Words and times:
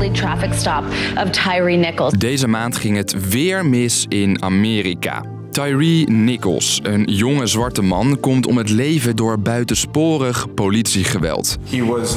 deadly 0.00 0.20
traffic 0.20 0.52
stop 0.52 0.84
of 1.16 1.30
Tyree 1.30 1.76
Nichols. 1.76 2.12
Deze 2.12 2.48
maand 2.48 2.76
ging 2.76 2.96
het 2.96 3.28
weer 3.28 3.66
mis 3.66 4.06
in 4.08 4.42
Amerika. 4.42 5.24
Tyree 5.50 6.10
Nichols, 6.10 6.80
een 6.82 7.04
jonge 7.04 7.46
zwarte 7.46 7.82
man, 7.82 8.20
komt 8.20 8.46
om 8.46 8.56
het 8.56 8.70
leven 8.70 9.16
door 9.16 9.40
buitensporig 9.40 10.54
politiegeweld. 10.54 11.58
He 11.70 11.84
was 11.84 12.16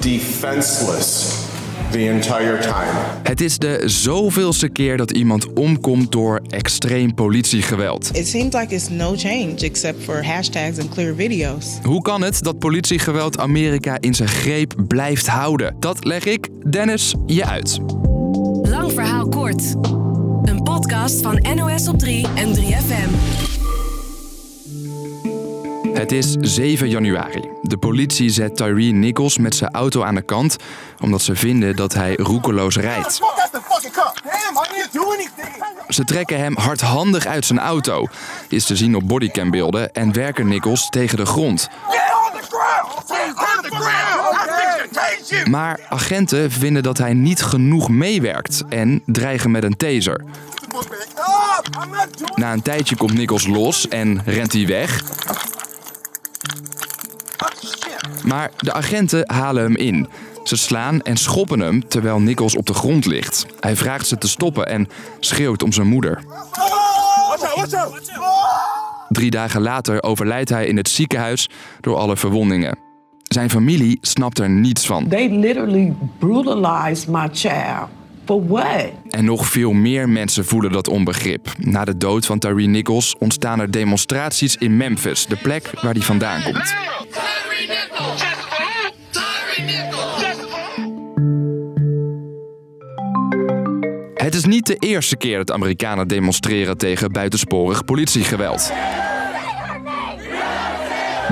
defenseless 0.00 1.49
the 1.90 2.08
entire 2.08 2.58
time. 2.58 2.90
Het 3.22 3.40
is 3.40 3.58
de 3.58 3.82
zoveelste 3.84 4.68
keer 4.68 4.96
dat 4.96 5.10
iemand 5.10 5.52
omkomt 5.52 6.12
door 6.12 6.40
extreem 6.48 7.14
politiegeweld. 7.14 8.10
It 8.12 8.28
seems 8.28 8.54
like 8.54 8.74
it's 8.74 8.88
no 8.88 9.14
change 9.16 9.54
except 9.56 10.02
for 10.04 10.24
hashtags 10.26 10.78
and 10.78 10.88
clear 10.88 11.14
videos. 11.14 11.66
Hoe 11.82 12.02
kan 12.02 12.22
het 12.22 12.42
dat 12.42 12.58
politiegeweld 12.58 13.38
Amerika 13.38 13.96
in 14.00 14.14
zijn 14.14 14.28
greep 14.28 14.74
blijft 14.88 15.26
houden? 15.26 15.76
Dat 15.78 16.04
leg 16.04 16.24
ik, 16.24 16.48
Dennis, 16.70 17.14
je 17.26 17.46
uit. 17.46 17.78
Lang 18.62 18.92
verhaal 18.92 19.28
kort. 19.28 19.74
Een 20.42 20.62
podcast 20.62 21.22
van 21.22 21.46
NOS 21.54 21.88
op 21.88 21.98
3 21.98 22.26
en 22.34 22.54
3FM. 22.56 23.59
Het 26.00 26.12
is 26.12 26.36
7 26.40 26.88
januari. 26.88 27.50
De 27.62 27.76
politie 27.76 28.30
zet 28.30 28.56
Tyree 28.56 28.92
Nichols 28.92 29.38
met 29.38 29.54
zijn 29.54 29.70
auto 29.70 30.02
aan 30.02 30.14
de 30.14 30.22
kant 30.22 30.56
omdat 31.00 31.22
ze 31.22 31.34
vinden 31.34 31.76
dat 31.76 31.94
hij 31.94 32.14
roekeloos 32.16 32.76
rijdt. 32.76 33.20
Ze 35.88 36.04
trekken 36.04 36.38
hem 36.38 36.56
hardhandig 36.56 37.26
uit 37.26 37.46
zijn 37.46 37.58
auto, 37.58 38.06
is 38.48 38.64
te 38.64 38.76
zien 38.76 38.94
op 38.94 39.08
bodycambeelden 39.08 39.92
en 39.92 40.12
werken 40.12 40.48
Nichols 40.48 40.88
tegen 40.88 41.16
de 41.16 41.26
grond. 41.26 41.68
Maar 45.44 45.80
agenten 45.88 46.50
vinden 46.50 46.82
dat 46.82 46.98
hij 46.98 47.12
niet 47.12 47.42
genoeg 47.42 47.88
meewerkt 47.88 48.62
en 48.68 49.02
dreigen 49.06 49.50
met 49.50 49.62
een 49.62 49.76
taser. 49.76 50.24
Na 52.34 52.52
een 52.52 52.62
tijdje 52.62 52.96
komt 52.96 53.14
Nichols 53.14 53.46
los 53.46 53.88
en 53.88 54.22
rent 54.24 54.52
hij 54.52 54.66
weg. 54.66 55.02
Maar 58.24 58.50
de 58.56 58.72
agenten 58.72 59.32
halen 59.32 59.62
hem 59.62 59.76
in. 59.76 60.08
Ze 60.44 60.56
slaan 60.56 61.00
en 61.02 61.16
schoppen 61.16 61.60
hem 61.60 61.88
terwijl 61.88 62.20
Nichols 62.20 62.56
op 62.56 62.66
de 62.66 62.74
grond 62.74 63.06
ligt. 63.06 63.46
Hij 63.60 63.76
vraagt 63.76 64.06
ze 64.06 64.18
te 64.18 64.28
stoppen 64.28 64.66
en 64.66 64.88
schreeuwt 65.20 65.62
om 65.62 65.72
zijn 65.72 65.86
moeder. 65.86 66.24
Drie 69.08 69.30
dagen 69.30 69.60
later 69.60 70.02
overlijdt 70.02 70.50
hij 70.50 70.66
in 70.66 70.76
het 70.76 70.88
ziekenhuis 70.88 71.48
door 71.80 71.96
alle 71.96 72.16
verwondingen. 72.16 72.78
Zijn 73.22 73.50
familie 73.50 73.98
snapt 74.00 74.38
er 74.38 74.50
niets 74.50 74.86
van. 74.86 75.08
They 75.08 75.28
literally 75.28 75.94
brutalized 76.18 77.08
my 77.08 77.28
child. 77.32 77.88
For 78.24 78.46
what? 78.46 78.90
En 79.08 79.24
nog 79.24 79.46
veel 79.46 79.72
meer 79.72 80.08
mensen 80.08 80.44
voelen 80.44 80.72
dat 80.72 80.88
onbegrip. 80.88 81.52
Na 81.58 81.84
de 81.84 81.96
dood 81.96 82.26
van 82.26 82.38
Tyree 82.38 82.66
Nichols 82.66 83.16
ontstaan 83.18 83.60
er 83.60 83.70
demonstraties 83.70 84.56
in 84.56 84.76
Memphis, 84.76 85.26
de 85.26 85.36
plek 85.36 85.70
waar 85.82 85.92
hij 85.92 86.02
vandaan 86.02 86.42
komt. 86.42 86.74
Het 94.20 94.34
is 94.34 94.44
niet 94.44 94.66
de 94.66 94.76
eerste 94.76 95.16
keer 95.16 95.36
dat 95.36 95.50
Amerikanen 95.50 96.08
demonstreren 96.08 96.78
tegen 96.78 97.12
buitensporig 97.12 97.84
politiegeweld. 97.84 98.72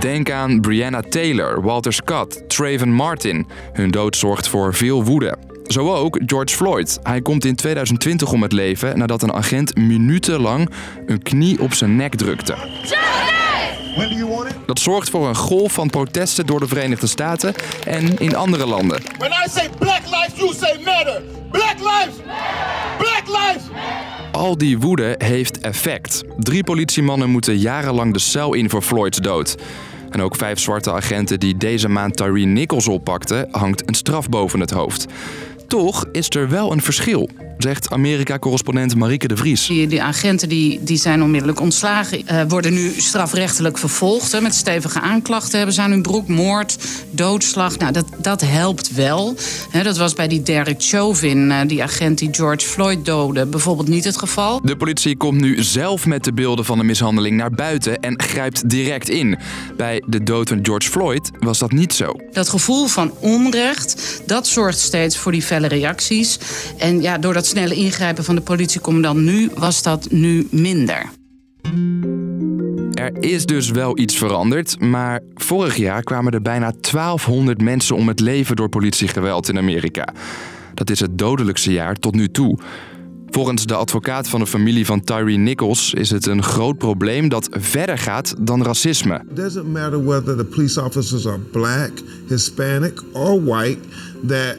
Denk 0.00 0.30
aan 0.30 0.60
Breonna 0.60 1.00
Taylor, 1.00 1.62
Walter 1.62 1.92
Scott, 1.92 2.48
Trayvon 2.48 2.92
Martin. 2.92 3.46
Hun 3.72 3.90
dood 3.90 4.16
zorgt 4.16 4.48
voor 4.48 4.74
veel 4.74 5.04
woede. 5.04 5.38
Zo 5.66 5.94
ook 5.94 6.20
George 6.26 6.54
Floyd. 6.56 6.98
Hij 7.02 7.20
komt 7.20 7.44
in 7.44 7.56
2020 7.56 8.32
om 8.32 8.42
het 8.42 8.52
leven 8.52 8.98
nadat 8.98 9.22
een 9.22 9.32
agent 9.32 9.76
minutenlang 9.76 10.70
een 11.06 11.22
knie 11.22 11.60
op 11.60 11.72
zijn 11.72 11.96
nek 11.96 12.14
drukte. 12.14 12.56
Dat 14.66 14.78
zorgt 14.78 15.10
voor 15.10 15.28
een 15.28 15.36
golf 15.36 15.72
van 15.72 15.90
protesten 15.90 16.46
door 16.46 16.60
de 16.60 16.68
Verenigde 16.68 17.06
Staten 17.06 17.54
en 17.84 18.18
in 18.18 18.36
andere 18.36 18.66
landen. 18.66 19.02
When 19.18 19.30
I 19.30 19.48
say 19.50 19.68
black 19.78 20.02
lives, 20.04 20.34
you 20.36 20.54
say 20.54 20.78
matter. 20.84 21.41
Black 21.52 21.78
lives. 21.78 22.16
Black 22.98 23.26
lives. 23.26 23.62
Al 24.32 24.58
die 24.58 24.78
woede 24.78 25.14
heeft 25.18 25.60
effect. 25.60 26.22
Drie 26.38 26.64
politiemannen 26.64 27.30
moeten 27.30 27.58
jarenlang 27.58 28.12
de 28.12 28.18
cel 28.18 28.54
in 28.54 28.70
voor 28.70 28.82
Floyds 28.82 29.18
dood. 29.18 29.56
En 30.10 30.22
ook 30.22 30.36
vijf 30.36 30.58
zwarte 30.58 30.92
agenten 30.92 31.40
die 31.40 31.56
deze 31.56 31.88
maand 31.88 32.16
Tyree 32.16 32.46
Nichols 32.46 32.88
oppakten, 32.88 33.48
hangt 33.50 33.88
een 33.88 33.94
straf 33.94 34.28
boven 34.28 34.60
het 34.60 34.70
hoofd. 34.70 35.06
Toch 35.72 36.04
is 36.12 36.28
er 36.28 36.48
wel 36.48 36.72
een 36.72 36.82
verschil, 36.82 37.28
zegt 37.58 37.90
Amerika-correspondent 37.90 38.94
Marieke 38.94 39.28
de 39.28 39.36
Vries. 39.36 39.66
Die, 39.66 39.86
die 39.86 40.02
agenten 40.02 40.48
die, 40.48 40.82
die 40.82 40.96
zijn 40.96 41.22
onmiddellijk 41.22 41.60
ontslagen, 41.60 42.26
eh, 42.26 42.42
worden 42.48 42.72
nu 42.72 42.92
strafrechtelijk 42.96 43.78
vervolgd. 43.78 44.32
Hè, 44.32 44.40
met 44.40 44.54
stevige 44.54 45.00
aanklachten 45.00 45.56
hebben 45.56 45.74
ze 45.74 45.80
aan 45.80 45.90
hun 45.90 46.02
broek, 46.02 46.28
moord, 46.28 46.78
doodslag. 47.10 47.78
Nou, 47.78 47.92
dat, 47.92 48.04
dat 48.16 48.40
helpt 48.40 48.94
wel. 48.94 49.34
Hè, 49.70 49.82
dat 49.82 49.96
was 49.96 50.14
bij 50.14 50.28
die 50.28 50.42
Derek 50.42 50.82
Chauvin, 50.82 51.50
eh, 51.50 51.58
die 51.66 51.82
agent 51.82 52.18
die 52.18 52.28
George 52.32 52.66
Floyd 52.66 53.04
doodde, 53.04 53.46
bijvoorbeeld 53.46 53.88
niet 53.88 54.04
het 54.04 54.18
geval. 54.18 54.60
De 54.62 54.76
politie 54.76 55.16
komt 55.16 55.40
nu 55.40 55.62
zelf 55.62 56.06
met 56.06 56.24
de 56.24 56.32
beelden 56.32 56.64
van 56.64 56.78
de 56.78 56.84
mishandeling 56.84 57.36
naar 57.36 57.50
buiten 57.50 58.00
en 58.00 58.20
grijpt 58.20 58.68
direct 58.68 59.08
in. 59.08 59.38
Bij 59.76 60.02
de 60.06 60.22
dood 60.22 60.48
van 60.48 60.58
George 60.62 60.90
Floyd 60.90 61.30
was 61.38 61.58
dat 61.58 61.72
niet 61.72 61.92
zo. 61.92 62.12
Dat 62.32 62.48
gevoel 62.48 62.86
van 62.86 63.12
onrecht, 63.20 64.22
dat 64.26 64.46
zorgt 64.46 64.78
steeds 64.78 65.18
voor 65.18 65.32
die 65.32 65.42
felle 65.42 65.60
reacties. 65.68 66.38
En 66.78 67.02
ja, 67.02 67.18
door 67.18 67.32
dat 67.32 67.46
snelle 67.46 67.74
ingrijpen 67.74 68.24
van 68.24 68.34
de 68.34 68.40
politiecommandant 68.40 69.20
nu 69.20 69.50
was 69.54 69.82
dat 69.82 70.10
nu 70.10 70.46
minder. 70.50 71.10
Er 72.94 73.12
is 73.20 73.46
dus 73.46 73.70
wel 73.70 73.98
iets 73.98 74.16
veranderd, 74.16 74.80
maar 74.80 75.20
vorig 75.34 75.76
jaar 75.76 76.02
kwamen 76.02 76.32
er 76.32 76.42
bijna 76.42 76.72
1200 76.80 77.60
mensen 77.60 77.96
om 77.96 78.08
het 78.08 78.20
leven 78.20 78.56
door 78.56 78.68
politiegeweld 78.68 79.48
in 79.48 79.58
Amerika. 79.58 80.14
Dat 80.74 80.90
is 80.90 81.00
het 81.00 81.18
dodelijkste 81.18 81.72
jaar 81.72 81.94
tot 81.94 82.14
nu 82.14 82.28
toe. 82.28 82.58
Volgens 83.32 83.66
de 83.66 83.74
advocaat 83.74 84.28
van 84.28 84.40
de 84.40 84.46
familie 84.46 84.86
van 84.86 85.00
Tyree 85.00 85.36
Nichols 85.36 85.94
is 85.94 86.10
het 86.10 86.26
een 86.26 86.42
groot 86.42 86.78
probleem 86.78 87.28
dat 87.28 87.48
verder 87.50 87.98
gaat 87.98 88.34
dan 88.40 88.62
racisme. 88.62 89.14
It 89.14 89.36
doesn't 89.36 89.66
matter 89.66 90.04
whether 90.04 90.36
the 90.36 90.44
police 90.44 90.82
officers 90.84 91.26
are 91.26 91.38
black, 91.38 91.90
Hispanic, 92.28 93.02
or 93.12 93.44
white, 93.44 93.78
that 94.26 94.56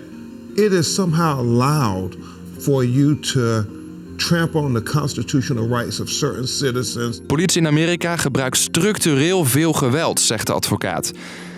it 0.55 0.71
is 0.71 0.93
somehow 0.93 1.39
allowed 1.39 2.15
for 2.59 2.83
you 2.83 3.19
to 3.19 3.65
trample 4.17 4.63
on 4.63 4.73
the 4.73 4.81
constitutional 4.81 5.67
rights 5.67 5.99
of 5.99 6.09
certain 6.09 6.47
citizens. 6.47 7.21
Politie 7.21 7.61
in 7.61 7.67
Amerika 7.67 8.15
gebruikt 8.15 8.57
structureel 8.57 9.43
veel 9.43 9.73
geweld, 9.73 10.19
zegt 10.19 10.47
de 10.47 10.53
advocaat. 10.53 11.11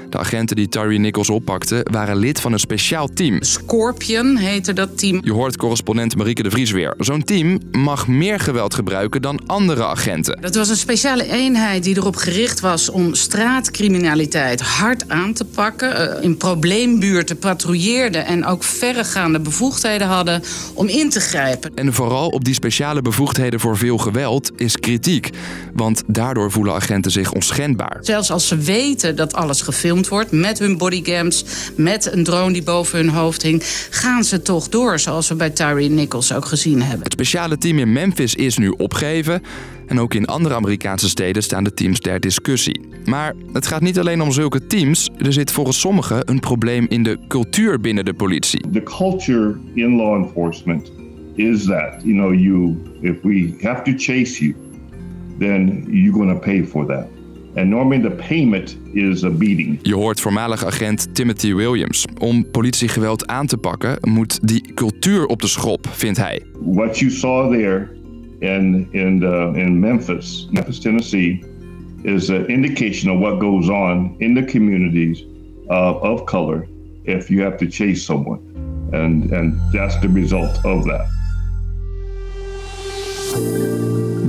De 0.10 0.18
agenten 0.18 0.56
die 0.56 0.70
Tyree 0.70 0.98
Nichols 1.00 1.30
oppakten 1.30 1.92
waren 1.92 2.18
lid 2.18 2.42
van 2.42 2.54
een 2.54 2.60
speciaal 2.60 3.10
team. 3.14 3.44
Scorpion 3.44 4.38
heette 4.38 4.74
dat 4.74 4.98
team. 4.98 5.20
Je 5.24 5.32
hoort 5.32 5.58
correspondent 5.58 6.16
Marieke 6.16 6.44
de 6.44 6.50
Vries 6.50 6.72
weer. 6.72 6.94
Zo'n 6.98 7.24
team 7.24 7.60
mag 7.72 8.08
meer 8.08 8.40
geweld 8.40 8.74
gebruiken 8.74 9.22
dan 9.22 9.40
andere 9.46 9.86
agenten. 9.86 10.42
Dat 10.42 10.56
was 10.56 10.70
een 10.70 10.76
speciale 10.76 11.32
eenheid 11.32 11.84
die 11.84 11.98
erop 11.98 12.16
gericht 12.16 12.60
was 12.60 12.90
om 12.90 13.14
straatcriminaliteit 13.14 14.62
hard 14.62 15.10
aan 15.10 15.34
te 15.34 15.46
pakken. 15.46 16.18
eh, 16.18 16.24
In 16.24 16.38
probleembuurten 16.38 17.38
patrouilleerden 17.38 18.26
en 18.26 18.46
ook 18.46 18.64
verregaande 18.64 19.40
bevoegdheden 19.40 20.08
hadden 20.08 20.42
om 20.74 20.88
in 20.88 21.10
te 21.10 21.20
grijpen. 21.20 21.72
En 21.76 21.94
vooral 21.94 22.28
op 22.30 22.44
die 22.44 22.54
speciale 22.54 23.02
bevoegdheden 23.02 23.60
voor 23.60 23.78
veel 23.78 23.98
geweld 23.98 24.52
is 24.56 24.78
kritiek. 24.78 25.30
Want 25.74 26.04
daardoor 26.08 26.52
voelen 26.52 26.74
agenten 26.74 27.12
zich 27.12 27.32
onschendbaar. 27.32 27.98
Zelfs 28.02 28.32
als 28.32 28.48
ze 28.48 28.58
weten 28.58 29.16
dat 29.16 29.34
alles 29.34 29.62
gefilmd 29.62 30.05
wordt 30.10 30.32
met 30.32 30.60
hun 30.60 30.78
bodycams, 30.78 31.46
met 31.76 32.14
een 32.14 32.24
drone 32.24 32.54
die 32.54 32.64
boven 32.64 33.00
hun 33.00 33.10
hoofd 33.10 33.42
hing, 33.42 33.62
gaan 33.90 34.24
ze 34.24 34.42
toch 34.42 34.70
door, 34.70 35.00
zoals 35.00 35.28
we 35.28 35.36
bij 35.36 35.50
Tyree 35.50 35.90
Nichols 35.90 36.34
ook 36.34 36.46
gezien 36.46 36.82
hebben. 36.82 37.04
Het 37.04 37.14
speciale 37.14 37.58
team 37.58 37.80
in 37.80 37.94
Memphis 37.94 38.36
is 38.36 38.58
nu 38.58 38.70
opgeheven. 38.70 39.42
En 39.86 40.00
ook 40.00 40.14
in 40.14 40.26
andere 40.26 40.56
Amerikaanse 40.56 41.10
steden 41.10 41.44
staan 41.44 41.64
de 41.64 41.74
teams 41.74 42.00
ter 42.00 42.20
discussie. 42.20 42.82
Maar 43.06 43.34
het 43.54 43.68
gaat 43.68 43.82
niet 43.82 44.00
alleen 44.00 44.22
om 44.22 44.32
zulke 44.32 44.68
teams. 44.68 45.10
Er 45.18 45.34
zit 45.34 45.52
volgens 45.52 45.80
sommigen 45.80 46.30
een 46.30 46.40
probleem 46.40 46.86
in 46.90 47.04
de 47.04 47.20
cultuur 47.28 47.80
binnen 47.80 48.06
de 48.06 48.14
politie. 48.14 48.66
the 48.72 48.84
culture 48.84 49.58
in 49.76 49.96
law 49.96 50.16
enforcement 50.16 50.92
is 51.36 51.66
that 51.66 52.02
you 52.04 52.14
know 52.14 52.32
you 52.32 52.76
if 53.02 53.22
we 53.24 53.56
have 53.62 53.84
to 53.84 53.94
chase 53.98 54.40
you 54.40 54.56
then 55.40 55.86
you're 55.90 56.14
going 56.14 56.30
to 56.30 56.40
pay 56.40 56.64
for 56.64 56.86
that 56.86 57.08
and 57.56 57.70
normally 57.70 58.02
the 58.02 58.16
payment 58.28 58.78
is 58.94 59.24
a 59.24 59.30
beating 59.30 59.80
Je 59.82 59.94
hoort 59.94 60.20
voormalig 60.20 60.66
agent 60.66 61.16
Timothy 61.16 61.54
Williams. 61.54 62.06
Om 62.18 62.52
politiegeweld 62.52 63.28
aan 63.28 63.48
te 63.48 63.58
pakken 63.58 63.98
moet 64.02 64.48
die 64.48 64.74
cultuur 64.74 65.26
op 65.26 65.42
de 65.42 65.48
schop, 65.48 65.88
vindt 65.90 66.18
hij. 66.18 66.42
what 66.60 67.00
you 67.00 67.12
saw 67.12 67.52
there 67.52 67.90
in 68.40 68.88
in 68.92 69.20
the, 69.20 69.52
in 69.56 69.80
Memphis 69.80 70.48
Memphis 70.52 70.80
Tennessee 70.80 71.44
is 72.02 72.30
an 72.30 72.48
indication 72.48 73.16
of 73.16 73.20
what 73.20 73.42
goes 73.42 73.70
on 73.70 74.16
in 74.18 74.34
the 74.34 74.44
communities 74.44 75.26
uh, 75.68 76.04
of 76.04 76.24
color 76.24 76.68
if 77.04 77.28
you 77.28 77.44
have 77.44 77.58
to 77.58 77.66
chase 77.70 78.04
someone 78.04 78.40
And, 78.92 79.32
and 79.32 79.60
that's 79.72 80.00
the 80.00 80.10
result 80.10 80.66
of 80.66 80.86
that. 80.86 81.06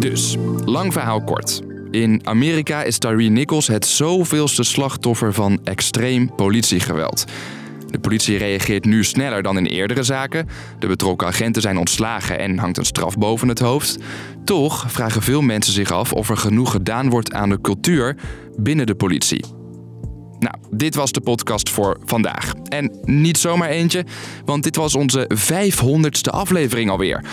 Dus, 0.01 0.37
lang 0.65 0.93
verhaal 0.93 1.23
kort. 1.25 1.63
In 1.97 2.21
Amerika 2.25 2.83
is 2.83 2.99
Tyree 2.99 3.29
Nichols 3.29 3.67
het 3.67 3.87
zoveelste 3.87 4.63
slachtoffer 4.63 5.33
van 5.33 5.61
extreem 5.65 6.35
politiegeweld. 6.35 7.25
De 7.87 7.99
politie 7.99 8.37
reageert 8.37 8.85
nu 8.85 9.05
sneller 9.05 9.43
dan 9.43 9.57
in 9.57 9.67
eerdere 9.67 10.03
zaken. 10.03 10.49
De 10.79 10.87
betrokken 10.87 11.27
agenten 11.27 11.63
zijn 11.63 11.79
ontslagen 11.79 12.39
en 12.39 12.59
hangt 12.59 12.79
een 12.79 12.85
straf 12.85 13.19
boven 13.19 13.49
het 13.49 13.59
hoofd. 13.59 13.99
Toch 14.45 14.85
vragen 14.89 15.23
veel 15.23 15.43
mensen 15.43 15.73
zich 15.73 15.91
af 15.91 16.13
of 16.13 16.31
er 16.31 16.37
genoeg 16.37 16.71
gedaan 16.71 17.11
wordt 17.11 17.33
aan 17.33 17.49
de 17.49 17.61
cultuur 17.61 18.17
binnen 18.57 18.87
de 18.87 18.95
politie. 18.95 19.45
Nou, 20.39 20.55
dit 20.71 20.95
was 20.95 21.13
de 21.13 21.21
podcast 21.21 21.71
voor 21.71 21.99
vandaag. 22.05 22.55
En 22.69 22.99
niet 23.03 23.39
zomaar 23.39 23.69
eentje, 23.69 24.05
want 24.45 24.63
dit 24.63 24.77
was 24.77 24.95
onze 24.95 25.31
500ste 25.35 26.31
aflevering 26.31 26.91
alweer. 26.91 27.25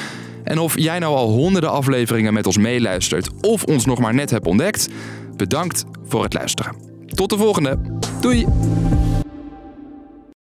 En 0.43 0.59
of 0.59 0.79
jij 0.79 0.99
nou 0.99 1.15
al 1.15 1.29
honderden 1.29 1.71
afleveringen 1.71 2.33
met 2.33 2.45
ons 2.45 2.57
meeluistert 2.57 3.29
of 3.41 3.63
ons 3.63 3.85
nog 3.85 3.99
maar 3.99 4.13
net 4.13 4.29
hebt 4.29 4.47
ontdekt, 4.47 4.89
bedankt 5.35 5.85
voor 6.07 6.23
het 6.23 6.33
luisteren. 6.33 6.75
Tot 7.07 7.29
de 7.29 7.37
volgende. 7.37 7.79
Doei! 8.21 8.45